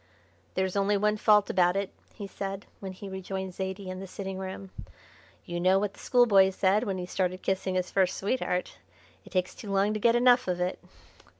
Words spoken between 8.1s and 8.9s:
sweetheart,